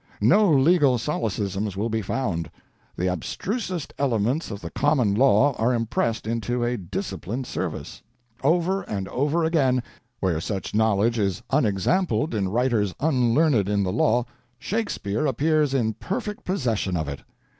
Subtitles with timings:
[0.19, 2.49] No legal solecisms will be found.
[2.97, 8.01] The abstrusest elements of the common law are impressed into a disciplined service.
[8.43, 9.83] Over and over again,
[10.19, 14.25] where such knowledge is unexampled in writers unlearned in the law,
[14.57, 17.19] Shakespeare appears in perfect possession of it.